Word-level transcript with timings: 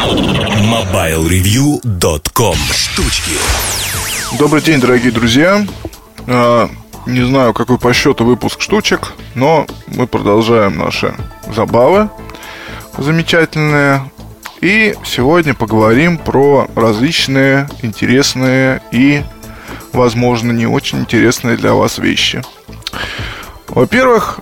MobileReview.com 0.00 2.56
Штучки 2.72 3.32
Добрый 4.38 4.62
день, 4.62 4.80
дорогие 4.80 5.12
друзья. 5.12 5.66
А, 6.26 6.70
не 7.04 7.20
знаю, 7.20 7.52
какой 7.52 7.78
по 7.78 7.92
счету 7.92 8.24
выпуск 8.24 8.62
штучек, 8.62 9.12
но 9.34 9.66
мы 9.88 10.06
продолжаем 10.06 10.78
наши 10.78 11.14
забавы 11.54 12.08
замечательные. 12.96 14.10
И 14.62 14.94
сегодня 15.04 15.52
поговорим 15.52 16.16
про 16.16 16.66
различные 16.74 17.68
интересные 17.82 18.80
и, 18.92 19.22
возможно, 19.92 20.50
не 20.50 20.66
очень 20.66 21.00
интересные 21.00 21.58
для 21.58 21.74
вас 21.74 21.98
вещи. 21.98 22.40
Во-первых, 23.68 24.40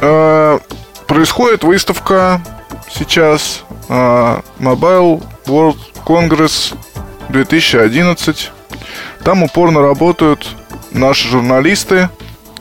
а, 0.00 0.60
происходит 1.08 1.64
выставка 1.64 2.40
сейчас 2.88 3.64
а, 3.94 4.42
Mobile 4.58 5.22
World 5.44 5.76
Congress 6.06 6.74
2011. 7.28 8.50
Там 9.22 9.42
упорно 9.42 9.82
работают 9.82 10.48
наши 10.92 11.28
журналисты 11.28 12.08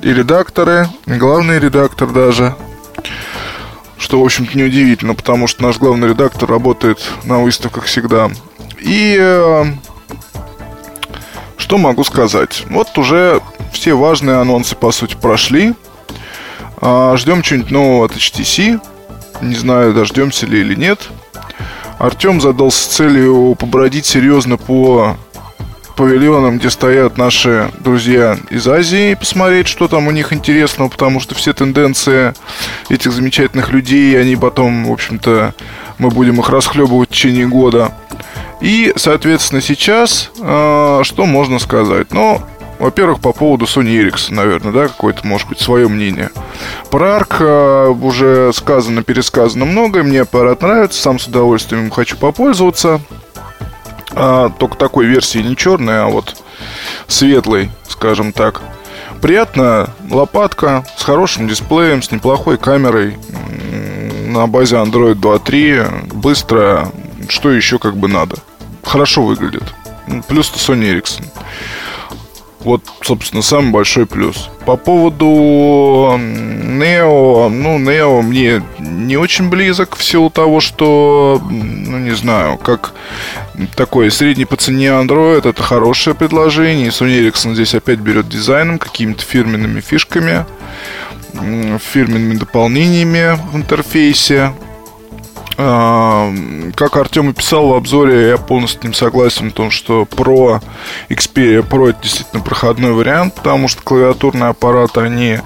и 0.02 0.14
редакторы, 0.14 0.90
главный 1.06 1.58
редактор 1.58 2.10
даже. 2.10 2.54
Что, 3.98 4.22
в 4.22 4.26
общем-то, 4.26 4.58
неудивительно, 4.58 5.16
потому 5.16 5.48
что 5.48 5.64
наш 5.64 5.78
главный 5.78 6.10
редактор 6.10 6.50
работает 6.50 7.00
на 7.24 7.40
выставках 7.40 7.86
всегда. 7.86 8.30
И 8.82 9.16
э, 9.18 9.66
что 11.56 11.78
могу 11.78 12.04
сказать? 12.04 12.66
Вот 12.70 12.98
уже 12.98 13.40
все 13.72 13.94
важные 13.94 14.36
анонсы, 14.36 14.76
по 14.76 14.92
сути, 14.92 15.16
прошли. 15.16 15.76
А, 16.82 17.16
ждем 17.16 17.42
что-нибудь 17.42 17.72
нового 17.72 18.06
от 18.06 18.18
HTC. 18.18 18.82
Не 19.42 19.56
знаю, 19.56 19.94
дождемся 19.94 20.46
ли 20.46 20.60
или 20.60 20.76
нет. 20.76 21.08
Артем 22.02 22.42
задался 22.42 22.90
целью 22.90 23.56
побродить 23.60 24.08
серьезно 24.08 24.58
по 24.58 25.18
павильонам, 25.96 26.58
где 26.58 26.72
стоят 26.72 27.20
наши 27.20 27.70
друзья 27.80 28.40
из 28.50 28.68
Азии, 28.68 29.14
посмотреть, 29.14 29.68
что 29.68 29.88
там 29.88 30.08
у 30.08 30.12
них 30.12 30.34
интересного, 30.34 30.90
потому 30.90 31.20
что 31.20 31.36
все 31.36 31.54
тенденции 31.54 32.34
этих 32.90 33.12
замечательных 33.12 33.70
людей, 33.70 34.20
они 34.20 34.36
потом, 34.36 34.86
в 34.86 34.92
общем-то, 34.92 35.54
мы 36.00 36.10
будем 36.10 36.40
их 36.40 36.50
расхлебывать 36.50 37.10
в 37.10 37.12
течение 37.12 37.48
года. 37.48 37.92
И, 38.62 38.94
соответственно, 38.96 39.62
сейчас 39.62 40.32
э, 40.40 41.02
что 41.04 41.26
можно 41.28 41.60
сказать? 41.60 42.12
Ну, 42.14 42.42
во-первых, 42.82 43.20
по 43.20 43.32
поводу 43.32 43.66
Sony 43.66 44.02
Ericsson, 44.02 44.34
наверное, 44.34 44.72
да, 44.72 44.88
какое-то, 44.88 45.26
может 45.26 45.48
быть, 45.48 45.60
свое 45.60 45.88
мнение. 45.88 46.32
Про 46.90 47.20
ARC 47.20 47.36
э, 47.40 47.90
уже 47.90 48.52
сказано, 48.54 49.04
пересказано 49.04 49.66
многое. 49.66 50.02
Мне 50.02 50.22
аппарат 50.22 50.64
нравится, 50.64 51.00
сам 51.00 51.20
с 51.20 51.28
удовольствием 51.28 51.92
хочу 51.92 52.18
попользоваться. 52.18 53.00
А, 54.14 54.50
только 54.50 54.78
такой 54.78 55.06
версии 55.06 55.38
не 55.40 55.56
черной, 55.56 56.02
а 56.02 56.08
вот 56.08 56.36
светлой, 57.08 57.70
скажем 57.88 58.34
так. 58.34 58.62
Приятно, 59.22 59.92
лопатка 60.10 60.84
с 60.98 61.04
хорошим 61.04 61.48
дисплеем, 61.48 62.02
с 62.02 62.10
неплохой 62.10 62.58
камерой 62.58 63.18
на 64.26 64.48
базе 64.48 64.78
Android 64.78 65.16
2.3, 65.16 66.16
быстро, 66.16 66.92
что 67.30 67.52
еще 67.52 67.78
как 67.78 67.96
бы 67.96 68.08
надо. 68.08 68.38
Хорошо 68.84 69.22
выглядит. 69.22 69.64
Плюс-то 70.28 70.58
Sony 70.58 71.00
Ericsson. 71.00 71.26
Вот, 72.64 72.84
собственно, 73.02 73.42
самый 73.42 73.72
большой 73.72 74.06
плюс. 74.06 74.50
По 74.66 74.78
поводу 74.78 75.26
Neo, 76.16 77.50
ну, 77.50 77.80
Neo 77.80 78.22
мне 78.22 78.62
не 78.78 79.18
очень 79.18 79.50
близок 79.50 79.96
в 79.96 80.04
силу 80.04 80.30
того, 80.30 80.60
что, 80.60 81.42
ну, 81.50 81.98
не 81.98 82.12
знаю, 82.12 82.58
как 82.60 82.94
такой 83.76 84.12
средний 84.12 84.46
по 84.46 84.56
цене 84.58 84.88
Android, 84.90 85.50
это 85.50 85.64
хорошее 85.64 86.16
предложение. 86.16 86.90
Sony 86.90 87.22
Ericsson 87.22 87.56
здесь 87.56 87.74
опять 87.74 88.00
берет 88.00 88.30
дизайном, 88.30 88.78
какими-то 88.78 89.24
фирменными 89.24 89.82
фишками, 89.82 90.46
фирменными 91.94 92.38
дополнениями 92.38 93.40
в 93.52 93.56
интерфейсе. 93.58 94.54
А, 95.58 96.34
как 96.76 96.98
Артем 96.98 97.30
и 97.30 97.34
писал 97.34 97.68
в 97.68 97.74
обзоре, 97.74 98.30
я 98.30 98.38
полностью 98.38 98.82
с 98.82 98.84
ним 98.84 98.94
согласен 98.94 99.52
в 99.52 99.54
том, 99.54 99.72
что 99.72 100.04
Pro 100.04 100.62
Xperia 101.10 101.68
Pro 101.68 101.90
это 101.90 102.02
действительно 102.02 102.42
проходной 102.42 102.94
вариант, 102.94 103.36
потому 103.36 103.68
что 103.68 103.84
клавиатурные 103.84 104.50
аппараты, 104.50 105.02
они 105.02 105.40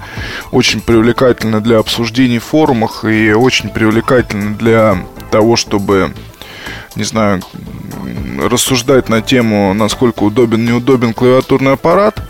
очень 0.52 0.80
привлекательны 0.80 1.60
для 1.60 1.78
обсуждений 1.78 2.38
в 2.38 2.44
форумах 2.44 3.04
и 3.04 3.32
очень 3.32 3.68
привлекательны 3.68 4.54
для 4.54 4.98
того, 5.30 5.56
чтобы 5.56 6.12
не 6.96 7.04
знаю, 7.04 7.42
рассуждать 8.38 9.08
на 9.08 9.20
тему, 9.20 9.74
насколько 9.74 10.22
удобен, 10.22 10.64
неудобен 10.64 11.12
клавиатурный 11.12 11.74
аппарат. 11.74 12.22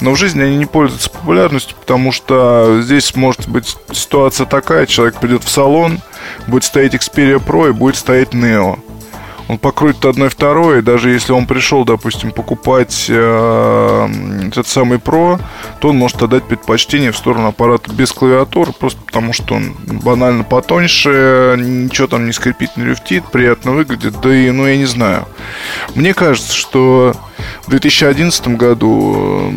Но 0.00 0.12
в 0.12 0.16
жизни 0.16 0.42
они 0.42 0.56
не 0.56 0.66
пользуются 0.66 1.08
популярностью, 1.10 1.76
потому 1.78 2.10
что 2.10 2.80
здесь 2.82 3.14
может 3.14 3.48
быть 3.48 3.76
ситуация 3.92 4.46
такая, 4.46 4.86
человек 4.86 5.16
придет 5.20 5.44
в 5.44 5.48
салон, 5.48 6.00
будет 6.46 6.64
стоять 6.64 6.94
Xperia 6.94 7.42
Pro 7.44 7.68
и 7.68 7.72
будет 7.72 7.96
стоять 7.96 8.30
Neo 8.30 8.78
он 9.48 9.56
покрутит 9.56 10.04
одно 10.04 10.26
и 10.26 10.28
второе, 10.28 10.78
и 10.78 10.82
даже 10.82 11.08
если 11.08 11.32
он 11.32 11.46
пришел, 11.46 11.84
допустим, 11.84 12.32
покупать 12.32 13.06
э, 13.08 14.08
этот 14.46 14.66
самый 14.66 14.98
Pro, 14.98 15.40
то 15.80 15.88
он 15.88 15.96
может 15.96 16.22
отдать 16.22 16.44
предпочтение 16.44 17.12
в 17.12 17.16
сторону 17.16 17.48
аппарата 17.48 17.90
без 17.90 18.12
клавиатуры, 18.12 18.72
просто 18.72 19.00
потому 19.06 19.32
что 19.32 19.54
он 19.54 19.74
банально 19.86 20.44
потоньше, 20.44 21.56
ничего 21.58 22.06
там 22.06 22.26
не 22.26 22.32
скрипит, 22.32 22.76
не 22.76 22.84
люфтит, 22.84 23.24
приятно 23.24 23.72
выглядит, 23.72 24.20
да 24.20 24.34
и, 24.34 24.50
ну, 24.50 24.66
я 24.66 24.76
не 24.76 24.84
знаю. 24.84 25.26
Мне 25.94 26.12
кажется, 26.12 26.54
что 26.54 27.14
в 27.66 27.70
2011 27.70 28.48
году 28.48 29.50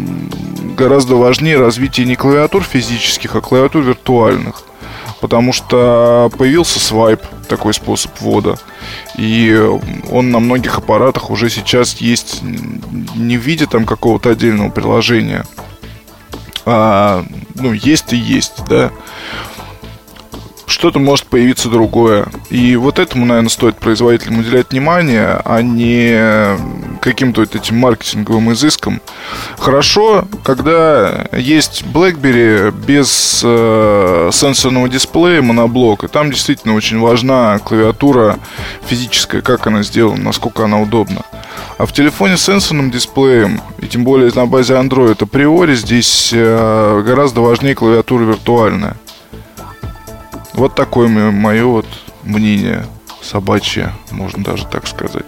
гораздо 0.77 1.15
важнее 1.15 1.59
развитие 1.59 2.05
не 2.05 2.15
клавиатур 2.15 2.63
физических, 2.63 3.35
а 3.35 3.41
клавиатур 3.41 3.83
виртуальных 3.83 4.63
потому 5.21 5.53
что 5.53 6.29
появился 6.37 6.79
свайп, 6.79 7.21
такой 7.47 7.73
способ 7.73 8.11
ввода. 8.19 8.57
И 9.17 9.55
он 10.09 10.31
на 10.31 10.39
многих 10.39 10.77
аппаратах 10.77 11.29
уже 11.29 11.49
сейчас 11.49 11.95
есть 11.97 12.41
не 12.41 13.37
в 13.37 13.41
виде 13.41 13.67
там 13.67 13.85
какого-то 13.85 14.31
отдельного 14.31 14.69
приложения, 14.69 15.45
а 16.65 17.23
ну, 17.55 17.71
есть 17.71 18.11
и 18.11 18.17
есть, 18.17 18.65
да 18.67 18.91
что-то 20.71 20.99
может 20.99 21.25
появиться 21.27 21.69
другое. 21.69 22.27
И 22.49 22.75
вот 22.75 22.97
этому, 22.97 23.25
наверное, 23.25 23.49
стоит 23.49 23.75
производителям 23.77 24.39
уделять 24.39 24.71
внимание, 24.71 25.39
а 25.45 25.61
не 25.61 26.17
каким-то 27.01 27.41
вот 27.41 27.55
этим 27.55 27.77
маркетинговым 27.77 28.53
изыском. 28.53 29.01
Хорошо, 29.57 30.25
когда 30.43 31.25
есть 31.33 31.83
BlackBerry 31.83 32.71
без 32.71 33.41
э, 33.43 34.29
сенсорного 34.31 34.87
дисплея, 34.87 35.41
моноблок, 35.41 36.03
и 36.03 36.07
там 36.07 36.31
действительно 36.31 36.75
очень 36.75 36.99
важна 36.99 37.59
клавиатура 37.59 38.39
физическая, 38.85 39.41
как 39.41 39.67
она 39.67 39.83
сделана, 39.83 40.23
насколько 40.23 40.63
она 40.63 40.79
удобна. 40.79 41.23
А 41.77 41.85
в 41.85 41.93
телефоне 41.93 42.37
с 42.37 42.43
сенсорным 42.43 42.91
дисплеем, 42.91 43.59
и 43.79 43.87
тем 43.87 44.03
более 44.03 44.31
на 44.33 44.45
базе 44.45 44.75
Android, 44.75 45.21
априори 45.21 45.75
здесь 45.75 46.29
э, 46.31 47.03
гораздо 47.05 47.41
важнее 47.41 47.75
клавиатура 47.75 48.23
виртуальная. 48.23 48.95
Вот 50.53 50.75
такое 50.75 51.07
мое 51.07 51.65
вот 51.65 51.87
мнение 52.23 52.85
собачье, 53.21 53.93
можно 54.11 54.43
даже 54.43 54.65
так 54.67 54.87
сказать. 54.87 55.25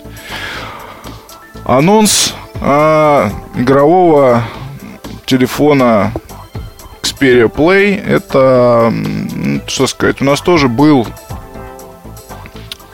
Анонс 1.65 2.33
а, 2.61 3.31
игрового 3.55 4.43
телефона 5.25 6.11
Xperia 7.01 7.49
Play 7.49 8.03
это, 8.05 8.93
что 9.67 9.87
сказать, 9.87 10.21
у 10.21 10.25
нас 10.25 10.41
тоже 10.41 10.67
был 10.67 11.07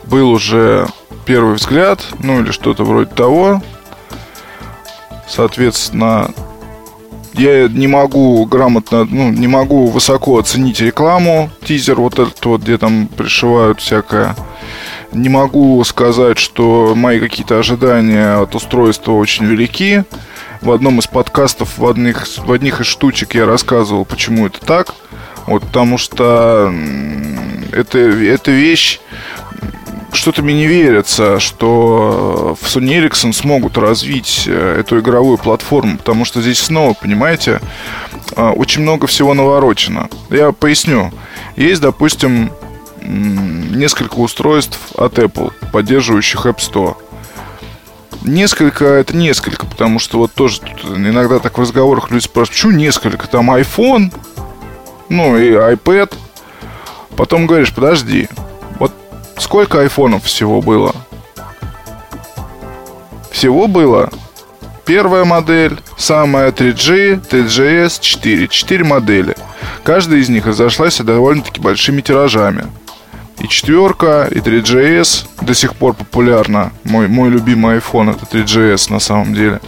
был 0.06 0.32
уже 0.32 0.88
первый 1.26 1.56
взгляд, 1.56 2.04
ну 2.20 2.42
или 2.42 2.52
что-то 2.52 2.84
вроде 2.84 3.12
того. 3.12 3.62
Соответственно, 5.28 6.32
я 7.34 7.68
не 7.68 7.88
могу 7.88 8.46
грамотно, 8.46 9.06
ну, 9.06 9.30
не 9.30 9.48
могу 9.48 9.88
высоко 9.88 10.40
оценить 10.40 10.82
рекламу, 10.82 11.52
тизер 11.64 12.02
вот 12.02 12.14
этот 12.18 12.44
вот, 12.46 12.62
где 12.62 12.78
там 12.80 13.08
пришивают 13.08 13.80
всякое. 13.80 14.36
Не 15.12 15.30
могу 15.30 15.84
сказать, 15.84 16.38
что 16.38 16.94
мои 16.96 17.20
какие-то 17.20 17.60
ожидания 17.60 18.42
от 18.42 18.56
устройства 18.56 19.14
очень 19.14 19.46
велики. 19.46 20.04
В 20.62 20.72
одном 20.72 21.00
из 21.00 21.08
подкастов, 21.08 21.78
в 21.78 21.88
одних, 21.88 22.28
в 22.38 22.52
одних 22.52 22.82
из 22.82 22.88
штучек 22.88 23.36
я 23.36 23.46
рассказывал, 23.46 24.06
почему 24.06 24.46
это 24.48 24.60
так. 24.60 24.96
Вот, 25.48 25.64
потому 25.64 25.98
что 25.98 26.74
это, 27.72 27.98
эта 27.98 28.52
вещь 28.52 29.00
что-то 30.12 30.42
мне 30.42 30.54
не 30.54 30.68
верится, 30.68 31.40
что 31.40 32.58
в 32.60 32.66
Sony 32.66 33.00
Ericsson 33.00 33.34
смогут 33.34 33.78
развить 33.78 34.44
э, 34.48 34.80
эту 34.80 35.00
игровую 35.00 35.38
платформу, 35.38 35.98
потому 35.98 36.26
что 36.26 36.42
здесь 36.42 36.60
снова, 36.60 36.94
понимаете, 36.94 37.62
э, 38.36 38.50
очень 38.50 38.82
много 38.82 39.08
всего 39.08 39.34
наворочено. 39.34 40.10
Я 40.30 40.52
поясню. 40.52 41.12
Есть, 41.56 41.82
допустим, 41.82 42.52
несколько 43.10 44.16
устройств 44.16 44.80
от 44.96 45.18
Apple, 45.18 45.52
поддерживающих 45.72 46.46
App 46.46 46.58
Store. 46.58 46.96
Несколько, 48.22 48.86
это 48.86 49.16
несколько, 49.16 49.66
потому 49.66 49.98
что 50.00 50.20
вот 50.20 50.34
тоже 50.34 50.62
иногда 50.84 51.40
так 51.40 51.58
в 51.58 51.62
разговорах 51.62 52.12
люди 52.12 52.24
спрашивают, 52.24 52.56
почему 52.56 52.72
несколько? 52.74 53.28
Там 53.28 53.52
iPhone, 53.52 54.14
ну 55.08 55.38
и 55.38 55.52
iPad. 55.52 56.14
Потом 57.16 57.48
говоришь, 57.48 57.74
подожди, 57.74 58.30
вот 58.78 58.94
сколько 59.38 59.82
айфонов 59.82 60.26
всего 60.26 60.62
было? 60.62 60.96
Всего 63.32 63.68
было 63.68 64.10
первая 64.90 65.24
модель, 65.24 65.80
самая 65.98 66.52
3G, 66.52 67.28
3GS, 67.30 68.00
4. 68.02 68.48
Четыре 68.48 68.84
модели. 68.84 69.36
Каждая 69.84 70.20
из 70.20 70.30
них 70.30 70.48
разошлась 70.48 70.98
довольно-таки 70.98 71.62
большими 71.62 72.02
тиражами. 72.02 72.66
И 73.40 73.48
четверка, 73.48 74.28
и 74.30 74.40
3GS 74.40 75.26
до 75.42 75.54
сих 75.54 75.76
пор 75.76 75.94
популярна. 75.94 76.72
Мой, 76.84 77.08
мой 77.08 77.30
любимый 77.30 77.78
iPhone 77.78 78.12
это 78.12 78.26
3GS 78.26 78.92
на 78.92 79.00
самом 79.00 79.34
деле. 79.34 79.62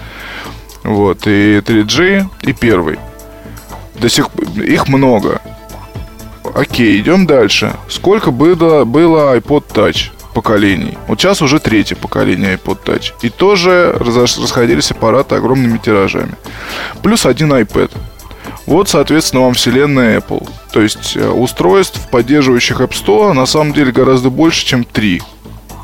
Вот, 0.83 1.25
и 1.25 1.59
3G, 1.59 2.25
и 2.41 2.53
первый. 2.53 2.99
До 3.95 4.09
сих 4.09 4.29
их 4.55 4.87
много. 4.87 5.41
Окей, 6.53 6.99
идем 6.99 7.25
дальше. 7.25 7.75
Сколько 7.87 8.31
было, 8.31 8.83
было 8.83 9.37
iPod 9.37 9.63
Touch 9.73 10.11
поколений? 10.33 10.97
Вот 11.07 11.21
сейчас 11.21 11.41
уже 11.41 11.59
третье 11.59 11.95
поколение 11.95 12.55
iPod 12.55 12.79
Touch. 12.83 13.13
И 13.21 13.29
тоже 13.29 13.95
расходились 13.97 14.91
аппараты 14.91 15.35
огромными 15.35 15.77
тиражами. 15.77 16.33
Плюс 17.01 17.25
один 17.25 17.53
iPad. 17.53 17.91
Вот, 18.65 18.89
соответственно, 18.89 19.43
вам 19.43 19.53
вселенная 19.53 20.19
Apple. 20.19 20.47
То 20.71 20.81
есть 20.81 21.15
э, 21.15 21.29
устройств, 21.29 22.09
поддерживающих 22.09 22.79
App 22.81 22.91
Store, 22.91 23.33
на 23.33 23.45
самом 23.45 23.73
деле 23.73 23.91
гораздо 23.91 24.29
больше, 24.29 24.65
чем 24.65 24.83
три 24.83 25.21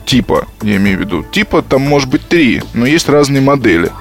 типа, 0.07 0.47
я 0.61 0.77
имею 0.77 0.97
в 0.97 1.01
виду. 1.01 1.23
Типа 1.23 1.61
там 1.61 1.81
может 1.81 2.09
быть 2.09 2.27
три, 2.27 2.63
но 2.73 2.85
есть 2.85 3.09
разные 3.09 3.41
модели. 3.41 3.91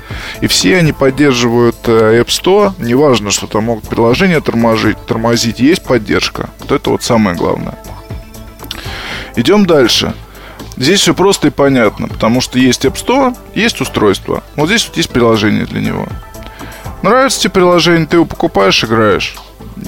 И 0.41 0.47
все 0.47 0.79
они 0.79 0.93
поддерживают 0.93 1.77
э, 1.85 2.23
App 2.23 2.29
Store. 2.29 2.73
Неважно, 2.79 3.31
что 3.31 3.47
там 3.47 3.65
могут 3.65 3.89
приложения 3.89 4.41
тормозить, 4.41 5.05
тормозить. 5.05 5.59
Есть 5.59 5.83
поддержка. 5.83 6.49
Вот 6.61 6.73
это 6.73 6.91
вот 6.91 7.03
самое 7.03 7.37
главное. 7.37 7.77
Идем 9.35 9.67
дальше. 9.67 10.15
Здесь 10.77 11.01
все 11.01 11.15
просто 11.15 11.49
и 11.49 11.51
понятно, 11.51 12.07
потому 12.07 12.41
что 12.41 12.59
есть 12.59 12.85
App 12.85 12.95
Store, 12.95 13.37
есть 13.55 13.81
устройство. 13.81 14.45
Вот 14.55 14.69
здесь 14.69 14.87
вот 14.87 14.97
есть 14.97 15.11
приложение 15.11 15.65
для 15.65 15.81
него. 15.81 16.07
Нравится 17.07 17.43
тебе 17.43 17.53
приложение, 17.53 18.09
ты 18.09 18.17
его 18.17 18.25
покупаешь, 18.25 18.83
играешь. 18.83 19.37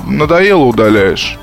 Надоело, 0.06 0.62
удаляешь. 0.62 1.36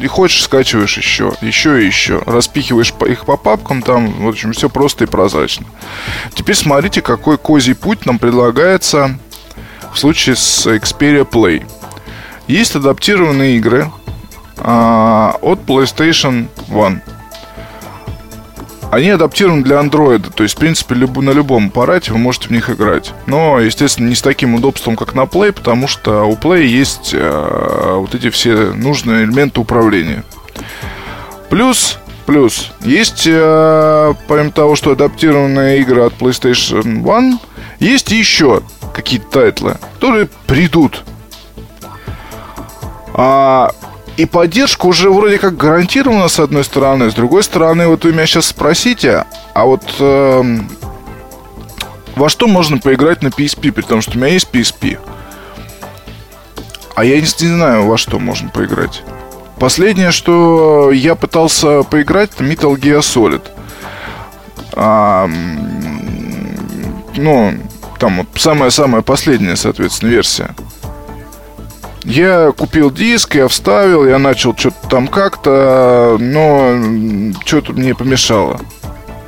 И 0.00 0.06
хочешь, 0.06 0.44
скачиваешь 0.44 0.96
еще, 0.96 1.32
еще 1.40 1.82
и 1.82 1.86
еще. 1.86 2.22
Распихиваешь 2.24 2.94
их 3.08 3.24
по 3.24 3.36
папкам, 3.36 3.82
там, 3.82 4.24
в 4.24 4.28
общем, 4.28 4.52
все 4.52 4.70
просто 4.70 5.02
и 5.02 5.06
прозрачно. 5.08 5.66
Теперь 6.34 6.54
смотрите, 6.54 7.02
какой 7.02 7.36
козий 7.36 7.74
путь 7.74 8.06
нам 8.06 8.20
предлагается 8.20 9.18
в 9.92 9.98
случае 9.98 10.36
с 10.36 10.68
Xperia 10.68 11.28
Play. 11.28 11.66
Есть 12.46 12.76
адаптированные 12.76 13.56
игры 13.56 13.90
а, 14.58 15.36
от 15.42 15.62
PlayStation 15.66 16.46
One. 16.68 17.00
Они 18.92 19.08
адаптированы 19.08 19.62
для 19.62 19.80
андроида, 19.80 20.28
то 20.28 20.42
есть, 20.42 20.54
в 20.54 20.58
принципе, 20.58 20.94
люб, 20.94 21.16
на 21.16 21.30
любом 21.30 21.68
аппарате 21.68 22.12
вы 22.12 22.18
можете 22.18 22.48
в 22.48 22.50
них 22.50 22.68
играть. 22.68 23.14
Но, 23.24 23.58
естественно, 23.58 24.06
не 24.06 24.14
с 24.14 24.20
таким 24.20 24.54
удобством, 24.54 24.96
как 24.96 25.14
на 25.14 25.22
Play, 25.22 25.52
потому 25.52 25.88
что 25.88 26.24
у 26.24 26.34
Play 26.34 26.64
есть 26.64 27.12
э, 27.14 27.94
вот 27.96 28.14
эти 28.14 28.28
все 28.28 28.74
нужные 28.74 29.24
элементы 29.24 29.60
управления. 29.60 30.24
Плюс, 31.48 32.00
плюс, 32.26 32.70
есть, 32.80 33.26
э, 33.26 34.14
помимо 34.28 34.50
того, 34.50 34.76
что 34.76 34.90
адаптированные 34.90 35.80
игры 35.80 36.02
от 36.02 36.12
PlayStation 36.18 37.02
One, 37.02 37.38
есть 37.78 38.10
еще 38.10 38.60
какие-то 38.92 39.30
тайтлы, 39.30 39.78
которые 39.94 40.28
придут. 40.46 41.02
А 43.14 43.70
и 44.16 44.26
поддержка 44.26 44.86
уже 44.86 45.10
вроде 45.10 45.38
как 45.38 45.56
гарантирована 45.56 46.28
с 46.28 46.38
одной 46.38 46.64
стороны, 46.64 47.10
с 47.10 47.14
другой 47.14 47.42
стороны, 47.42 47.86
вот 47.86 48.04
вы 48.04 48.12
меня 48.12 48.26
сейчас 48.26 48.46
спросите, 48.46 49.24
а 49.54 49.64
вот 49.64 49.82
э, 49.98 50.42
во 52.14 52.28
что 52.28 52.46
можно 52.46 52.78
поиграть 52.78 53.22
на 53.22 53.28
PSP, 53.28 53.72
при 53.72 53.82
том, 53.82 54.02
что 54.02 54.12
у 54.12 54.20
меня 54.20 54.28
есть 54.28 54.48
PSP? 54.52 54.98
А 56.94 57.04
я 57.04 57.16
не, 57.16 57.22
не 57.22 57.54
знаю, 57.54 57.86
во 57.86 57.96
что 57.96 58.18
можно 58.18 58.50
поиграть. 58.50 59.02
Последнее, 59.58 60.10
что 60.10 60.90
я 60.90 61.14
пытался 61.14 61.82
поиграть, 61.84 62.32
это 62.34 62.44
Metal 62.44 62.74
Gear 62.74 63.00
Solid. 63.00 63.42
А, 64.74 65.30
ну, 67.16 67.54
там 67.98 68.18
вот 68.18 68.26
самая-самая 68.34 69.02
последняя, 69.02 69.56
соответственно, 69.56 70.10
версия. 70.10 70.54
Я 72.04 72.52
купил 72.52 72.90
диск, 72.90 73.36
я 73.36 73.46
вставил, 73.46 74.06
я 74.06 74.18
начал 74.18 74.56
что-то 74.56 74.88
там 74.88 75.06
как-то, 75.06 76.16
но 76.18 77.36
что-то 77.44 77.72
мне 77.72 77.94
помешало, 77.94 78.60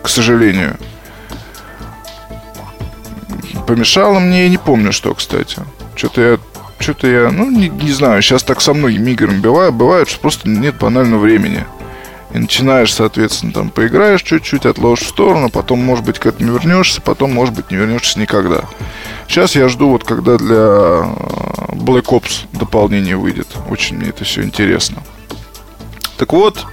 к 0.03 0.09
сожалению. 0.09 0.77
Помешало 3.67 4.19
мне, 4.19 4.45
я 4.45 4.49
не 4.49 4.59
помню 4.59 4.93
что, 4.93 5.15
кстати. 5.15 5.59
Что-то 5.95 6.21
я, 6.21 6.39
что-то 6.81 7.07
я, 7.07 7.31
ну, 7.31 7.49
не, 7.51 7.69
не 7.69 7.93
знаю, 7.93 8.21
сейчас 8.21 8.43
так 8.43 8.61
со 8.61 8.75
многими 8.75 9.13
играми 9.13 9.39
бывает, 9.39 9.73
бывает, 9.73 10.09
что 10.09 10.19
просто 10.21 10.49
нет 10.49 10.77
банального 10.79 11.21
времени. 11.21 11.65
И 12.35 12.39
начинаешь, 12.39 12.93
соответственно, 12.93 13.53
там 13.53 13.71
поиграешь 13.71 14.23
чуть-чуть, 14.23 14.67
отложишь 14.67 15.07
в 15.07 15.11
сторону, 15.11 15.51
потом, 15.51 15.79
может 15.79 16.05
быть, 16.05 16.19
к 16.19 16.27
этому 16.27 16.53
вернешься, 16.53 17.01
потом, 17.01 17.33
может 17.33 17.55
быть, 17.55 17.71
не 17.71 17.77
вернешься 17.77 18.19
никогда. 18.19 18.65
Сейчас 19.29 19.55
я 19.55 19.69
жду, 19.69 19.91
вот 19.91 20.03
когда 20.03 20.37
для 20.37 20.57
э, 20.57 21.05
Black 21.73 22.07
Ops 22.07 22.47
дополнение 22.53 23.17
выйдет. 23.17 23.47
Очень 23.71 23.99
мне 23.99 24.09
это 24.09 24.25
все 24.25 24.43
интересно. 24.43 25.03
Так 26.19 26.33
вот, 26.33 26.67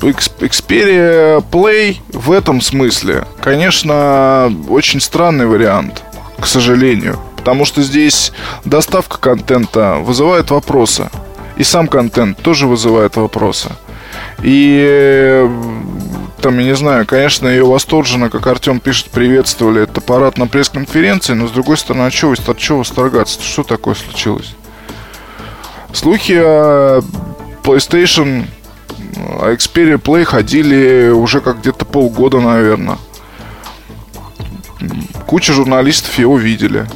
Xperia 0.00 1.44
Play 1.50 1.98
в 2.12 2.32
этом 2.32 2.62
смысле, 2.62 3.26
конечно, 3.42 4.50
очень 4.68 5.00
странный 5.00 5.46
вариант, 5.46 6.02
к 6.40 6.46
сожалению. 6.46 7.20
Потому 7.36 7.64
что 7.64 7.82
здесь 7.82 8.32
доставка 8.64 9.18
контента 9.18 9.96
вызывает 10.00 10.50
вопросы. 10.50 11.10
И 11.56 11.64
сам 11.64 11.88
контент 11.88 12.38
тоже 12.38 12.66
вызывает 12.66 13.16
вопросы. 13.16 13.70
И 14.42 15.48
там, 16.40 16.58
я 16.58 16.64
не 16.64 16.74
знаю, 16.74 17.06
конечно, 17.06 17.46
ее 17.46 17.64
восторженно, 17.64 18.28
как 18.28 18.46
Артем 18.48 18.80
пишет, 18.80 19.10
приветствовали 19.10 19.82
этот 19.82 19.98
аппарат 19.98 20.38
на 20.38 20.48
пресс-конференции, 20.48 21.34
но 21.34 21.46
с 21.46 21.52
другой 21.52 21.76
стороны, 21.76 22.06
а 22.06 22.10
чего, 22.10 22.32
от 22.32 22.58
чего 22.58 22.80
восторгаться? 22.80 23.40
Что 23.40 23.62
такое 23.62 23.94
случилось? 23.94 24.54
Слухи 25.92 26.32
о 26.32 27.00
PlayStation, 27.62 28.46
о 29.40 29.52
Xperia 29.52 30.02
Play 30.02 30.24
ходили 30.24 31.10
уже 31.10 31.40
как 31.40 31.60
где-то 31.60 31.84
полгода, 31.84 32.40
наверное. 32.40 32.98
Куча 35.26 35.52
журналистов 35.52 36.18
его 36.18 36.36
видели. 36.36 36.86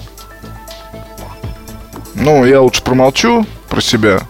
Ну, 2.14 2.44
я 2.44 2.60
лучше 2.60 2.82
промолчу 2.82 3.46
про 3.68 3.80
себя 3.80 4.22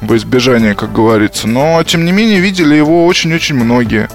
во 0.00 0.16
избежание, 0.16 0.74
как 0.74 0.92
говорится. 0.92 1.48
Но, 1.48 1.82
тем 1.84 2.04
не 2.04 2.12
менее, 2.12 2.40
видели 2.40 2.74
его 2.74 3.06
очень-очень 3.06 3.56
многие. 3.56 4.08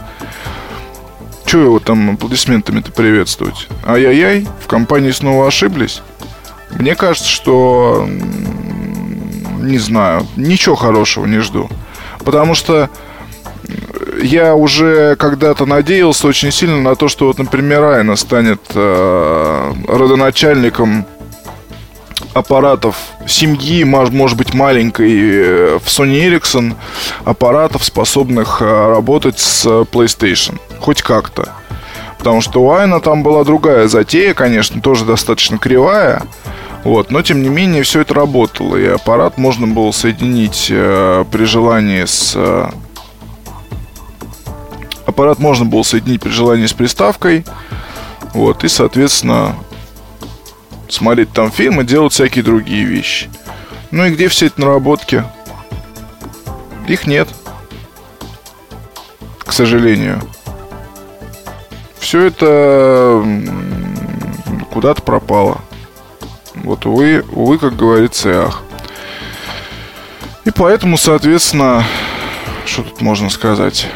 Чего 1.46 1.64
его 1.64 1.80
там 1.80 2.12
аплодисментами-то 2.12 2.92
приветствовать? 2.92 3.68
Ай-яй-яй, 3.86 4.48
в 4.62 4.68
компании 4.68 5.12
снова 5.12 5.48
ошиблись. 5.48 6.02
Мне 6.72 6.96
кажется, 6.96 7.30
что... 7.30 8.08
Не 9.60 9.78
знаю, 9.78 10.28
ничего 10.36 10.76
хорошего 10.76 11.26
не 11.26 11.40
жду. 11.40 11.70
Потому 12.26 12.54
что 12.54 12.90
я 14.22 14.56
уже 14.56 15.16
когда-то 15.16 15.66
надеялся 15.66 16.28
очень 16.28 16.52
сильно 16.52 16.82
на 16.82 16.96
то, 16.96 17.08
что 17.08 17.28
вот, 17.28 17.38
например, 17.38 17.84
Айна 17.84 18.16
станет 18.16 18.62
э, 18.74 19.74
родоначальником 19.88 21.06
аппаратов 22.34 22.98
семьи, 23.28 23.84
может 23.84 24.38
быть, 24.38 24.54
маленькой 24.54 25.12
э, 25.12 25.80
в 25.80 25.88
Sony 25.88 26.28
Ericsson, 26.28 26.76
аппаратов, 27.26 27.84
способных 27.84 28.62
э, 28.62 28.66
работать 28.66 29.40
с 29.40 29.66
PlayStation. 29.66 30.60
Хоть 30.80 31.02
как-то. 31.02 31.54
Потому 32.18 32.42
что 32.42 32.64
у 32.64 32.72
Айна 32.72 33.00
там 33.02 33.22
была 33.22 33.44
другая 33.44 33.88
затея, 33.88 34.34
конечно, 34.34 34.82
тоже 34.82 35.06
достаточно 35.06 35.58
кривая. 35.58 36.24
Вот, 36.84 37.12
но 37.12 37.22
тем 37.22 37.42
не 37.42 37.50
менее 37.50 37.84
все 37.84 38.02
это 38.02 38.14
работало, 38.14 38.76
и 38.76 38.86
аппарат 38.86 39.38
можно 39.38 39.68
было 39.68 39.92
соединить 39.92 40.68
э, 40.70 41.24
при 41.32 41.46
желании 41.46 42.04
с 42.04 42.34
э, 42.36 42.70
аппарат 45.06 45.40
можно 45.40 45.64
было 45.66 45.84
соединить 45.84 46.22
при 46.22 46.30
желании 46.30 46.66
с 46.66 46.74
приставкой, 46.74 47.46
вот, 48.34 48.66
и 48.66 48.68
соответственно 48.68 49.56
смотреть 50.94 51.32
там 51.34 51.52
фильмы, 51.52 51.84
делать 51.84 52.14
всякие 52.14 52.44
другие 52.44 52.86
вещи. 52.86 53.30
Ну 53.92 54.06
и 54.06 54.12
где 54.12 54.28
все 54.28 54.48
эти 54.48 54.60
наработки? 54.60 55.24
Их 56.88 57.08
нет. 57.08 57.30
К 59.40 59.52
сожалению. 59.52 60.22
Все 62.00 62.26
это 62.26 63.24
куда-то 64.72 65.02
пропало. 65.02 65.62
Вот, 66.56 66.86
увы, 66.86 67.24
увы, 67.32 67.58
как 67.58 67.76
говорится, 67.76 68.30
и 68.30 68.34
ах. 68.34 68.64
И 70.46 70.52
поэтому, 70.52 70.98
соответственно, 70.98 71.84
что 72.66 72.84
тут 72.84 73.02
можно 73.02 73.30
сказать? 73.30 73.88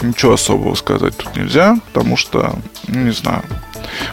Ничего 0.00 0.32
особого 0.32 0.74
сказать 0.74 1.16
тут 1.16 1.36
нельзя, 1.36 1.78
потому 1.92 2.16
что, 2.16 2.54
ну, 2.88 3.00
не 3.00 3.12
знаю. 3.12 3.42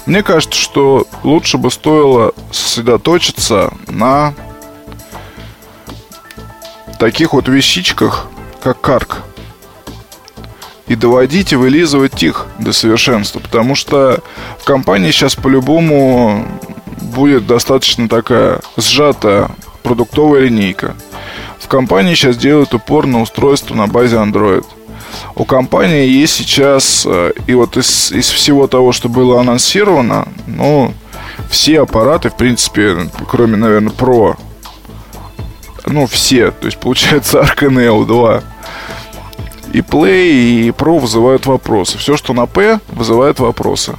Мне 0.06 0.24
кажется, 0.24 0.60
что 0.60 1.06
лучше 1.24 1.58
бы 1.58 1.72
стоило 1.72 2.34
сосредоточиться 2.52 3.74
на 3.88 4.34
таких 7.00 7.34
вот 7.34 7.48
вещичках, 7.48 8.28
как 8.62 8.82
карк. 8.82 9.24
И 10.88 10.96
доводить 10.96 11.54
и 11.54 11.56
вылизывать 11.56 12.22
их 12.24 12.48
до 12.58 12.74
совершенства. 12.74 13.40
Потому 13.40 13.76
что 13.76 14.22
в 14.58 14.66
компании 14.66 15.12
сейчас 15.12 15.36
по-любому 15.36 16.48
будет 17.02 17.46
достаточно 17.46 18.10
такая 18.10 18.62
сжатая 18.76 19.52
продуктовая 19.84 20.42
линейка. 20.42 20.96
В 21.60 21.68
компании 21.68 22.16
сейчас 22.16 22.38
делают 22.38 22.74
упор 22.74 23.06
на 23.06 23.22
устройство 23.22 23.76
на 23.76 23.88
базе 23.88 24.16
Android. 24.16 24.66
У 25.36 25.46
компании 25.46 26.08
есть 26.08 26.34
сейчас, 26.34 27.06
э, 27.06 27.32
и 27.48 27.54
вот 27.54 27.78
из, 27.78 28.12
из 28.12 28.30
всего 28.30 28.68
того, 28.68 28.92
что 28.92 29.10
было 29.10 29.40
анонсировано, 29.40 30.28
ну, 30.48 30.94
все 31.50 31.82
аппараты, 31.82 32.30
в 32.30 32.36
принципе, 32.36 33.10
кроме, 33.28 33.58
наверное, 33.58 33.92
Pro, 33.94 34.38
ну, 35.86 36.06
все, 36.08 36.52
то 36.52 36.66
есть, 36.66 36.78
получается, 36.78 37.40
Arc 37.40 37.70
Neo 37.70 38.06
2, 38.06 38.44
и 39.74 39.80
Play, 39.82 40.68
и 40.68 40.70
Pro 40.70 41.00
вызывают 41.00 41.46
вопросы. 41.46 41.98
Все, 41.98 42.18
что 42.18 42.34
на 42.34 42.46
P, 42.46 42.80
вызывает 42.88 43.40
вопросы. 43.40 43.96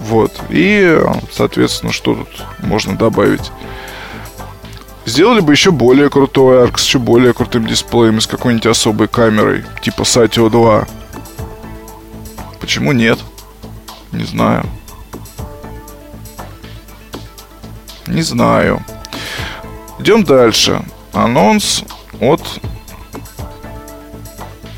Вот. 0.00 0.32
И, 0.50 1.00
соответственно, 1.32 1.92
что 1.92 2.14
тут 2.14 2.28
можно 2.60 2.96
добавить? 2.96 3.50
Сделали 5.06 5.40
бы 5.40 5.52
еще 5.52 5.70
более 5.70 6.08
крутой 6.08 6.64
ARC 6.64 6.78
с 6.78 6.84
еще 6.84 6.98
более 6.98 7.34
крутым 7.34 7.66
дисплеем 7.66 8.20
с 8.20 8.26
какой-нибудь 8.26 8.66
особой 8.66 9.06
камерой, 9.06 9.64
типа 9.82 10.02
Satio 10.02 10.48
2. 10.48 10.86
Почему 12.58 12.92
нет? 12.92 13.18
Не 14.12 14.24
знаю. 14.24 14.64
Не 18.06 18.22
знаю. 18.22 18.82
Идем 19.98 20.24
дальше. 20.24 20.82
Анонс 21.12 21.84
от 22.20 22.40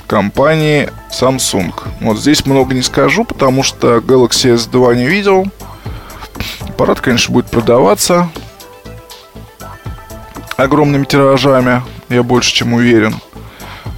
компании 0.09 0.91
Samsung. 1.11 1.73
Вот 2.01 2.19
здесь 2.19 2.45
много 2.47 2.75
не 2.75 2.83
скажу, 2.83 3.25
потому 3.25 3.63
что 3.63 3.99
Galaxy 3.99 4.55
S2 4.55 4.97
не 4.97 5.07
видел. 5.07 5.47
Аппарат, 6.61 7.01
конечно, 7.01 7.33
будет 7.33 7.47
продаваться 7.47 8.29
огромными 10.57 11.05
тиражами, 11.05 11.83
я 12.09 12.23
больше 12.23 12.53
чем 12.53 12.75
уверен. 12.75 13.15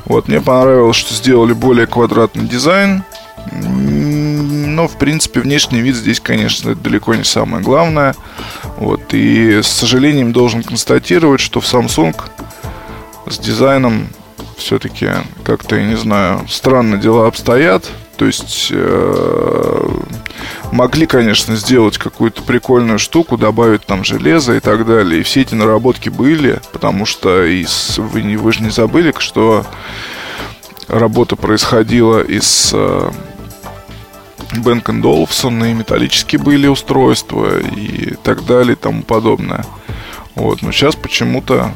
Вот, 0.05 0.29
мне 0.29 0.41
понравилось, 0.41 0.97
что 0.97 1.15
сделали 1.15 1.53
более 1.53 1.87
квадратный 1.87 2.47
дизайн. 2.47 3.05
Но, 3.53 4.89
в 4.89 4.97
принципе, 4.99 5.41
внешний 5.41 5.81
вид 5.81 5.97
здесь, 5.97 6.21
конечно, 6.21 6.75
далеко 6.75 7.15
не 7.15 7.25
самое 7.25 7.63
главное. 7.63 8.15
Вот, 8.77 9.13
и 9.13 9.61
с 9.63 9.67
сожалением 9.67 10.33
должен 10.33 10.63
констатировать, 10.63 11.41
что 11.41 11.61
в 11.61 11.65
Samsung 11.65 12.15
с 13.27 13.39
дизайном 13.39 14.09
все-таки 14.57 15.09
как-то, 15.45 15.77
я 15.77 15.85
не 15.85 15.97
знаю, 15.97 16.47
странно 16.49 16.97
дела 16.97 17.27
обстоят. 17.27 17.91
То 18.19 18.27
есть 18.27 18.71
э, 18.73 19.89
могли, 20.73 21.07
конечно, 21.07 21.55
сделать 21.55 21.99
какую-то 21.99 22.43
прикольную 22.43 22.99
штуку, 22.99 23.39
добавить 23.39 23.87
там 23.87 24.03
железо 24.03 24.57
и 24.57 24.61
так 24.61 24.85
далее. 24.87 25.21
И 25.21 25.23
все 25.23 25.43
эти 25.43 25.55
наработки 25.55 26.09
были, 26.09 26.61
потому 26.73 27.07
что 27.07 27.45
из, 27.45 27.97
вы, 27.97 28.37
вы 28.37 28.53
же 28.53 28.65
не 28.65 28.71
забыли, 28.71 29.15
что 29.19 29.65
работа 30.89 31.37
происходила 31.37 32.21
из 32.21 32.73
э, 32.75 33.11
Бенк 34.57 34.91
Долфсон, 35.01 35.65
и 35.65 35.73
металлические 35.73 36.41
были 36.41 36.67
устройства 36.67 37.61
и 37.61 38.17
так 38.25 38.45
далее 38.45 38.73
и 38.73 38.77
тому 38.77 39.05
подобное. 39.05 39.65
Вот, 40.35 40.63
но 40.63 40.73
сейчас 40.73 40.97
почему-то 40.97 41.73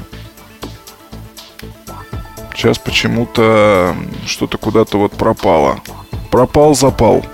сейчас 2.57 2.81
почему-то 2.81 3.95
что-то 4.27 4.59
куда-то 4.59 4.99
вот 4.99 5.13
пропало 5.13 5.81
пропал 6.33 6.75
запал. 6.75 7.25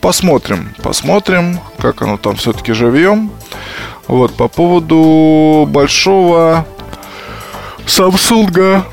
Посмотрим, 0.00 0.72
посмотрим, 0.82 1.58
как 1.78 2.00
оно 2.00 2.16
там 2.16 2.36
все-таки 2.36 2.72
живем. 2.72 3.30
Вот, 4.06 4.34
по 4.36 4.46
поводу 4.46 5.66
большого 5.68 6.64
Samsung 7.84 8.84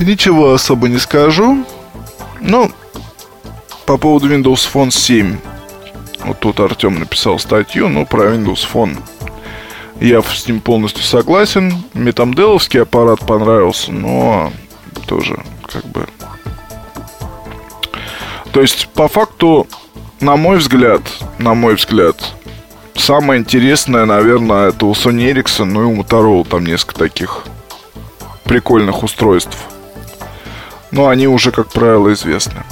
ничего 0.00 0.54
особо 0.54 0.88
не 0.88 0.98
скажу. 0.98 1.64
Ну, 2.40 2.72
по 3.84 3.98
поводу 3.98 4.34
Windows 4.34 4.66
Phone 4.72 4.90
7. 4.90 5.36
Вот 6.24 6.40
тут 6.40 6.58
Артем 6.58 6.98
написал 6.98 7.38
статью, 7.38 7.90
ну, 7.90 8.06
про 8.06 8.34
Windows 8.34 8.66
Phone. 8.72 8.98
Я 10.00 10.22
с 10.22 10.48
ним 10.48 10.60
полностью 10.60 11.04
согласен. 11.04 11.84
Мне 11.92 12.12
там 12.12 12.32
деловский 12.32 12.80
аппарат 12.80 13.20
понравился, 13.20 13.92
но 13.92 14.50
тоже 15.06 15.38
как 15.66 15.84
бы 15.84 16.08
то 18.54 18.62
есть, 18.62 18.88
по 18.94 19.08
факту, 19.08 19.66
на 20.20 20.36
мой 20.36 20.58
взгляд, 20.58 21.02
на 21.38 21.54
мой 21.54 21.74
взгляд, 21.74 22.16
самое 22.94 23.40
интересное, 23.40 24.04
наверное, 24.04 24.68
это 24.68 24.86
у 24.86 24.92
Sony 24.92 25.32
Ericsson, 25.32 25.64
ну 25.64 25.82
и 25.82 25.84
у 25.86 26.00
Motorola 26.00 26.46
там 26.48 26.64
несколько 26.64 26.94
таких 26.94 27.46
прикольных 28.44 29.02
устройств. 29.02 29.58
Но 30.92 31.08
они 31.08 31.26
уже, 31.26 31.50
как 31.50 31.72
правило, 31.72 32.12
известны. 32.12 32.62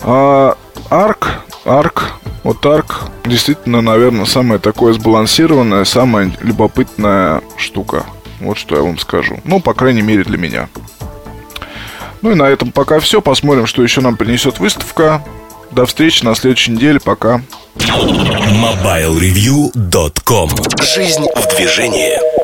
А 0.00 0.56
Arc, 0.90 1.28
Arc, 1.64 2.02
вот 2.42 2.60
Arc 2.64 3.08
действительно, 3.24 3.82
наверное, 3.82 4.24
самая 4.24 4.58
такое 4.58 4.94
сбалансированная, 4.94 5.84
самая 5.84 6.32
любопытная 6.40 7.40
штука. 7.56 8.04
Вот 8.40 8.58
что 8.58 8.74
я 8.74 8.82
вам 8.82 8.98
скажу. 8.98 9.38
Ну, 9.44 9.60
по 9.60 9.74
крайней 9.74 10.02
мере, 10.02 10.24
для 10.24 10.38
меня. 10.38 10.68
Ну 12.24 12.32
и 12.32 12.34
на 12.34 12.44
этом 12.44 12.72
пока 12.72 12.98
все. 13.00 13.20
Посмотрим, 13.20 13.66
что 13.66 13.82
еще 13.82 14.00
нам 14.00 14.16
принесет 14.16 14.58
выставка. 14.58 15.22
До 15.72 15.84
встречи 15.84 16.24
на 16.24 16.34
следующей 16.34 16.72
неделе. 16.72 16.98
Пока. 16.98 17.42
MobileReview.com 17.76 20.50
Жизнь 20.80 21.26
в 21.36 21.54
движении. 21.54 22.43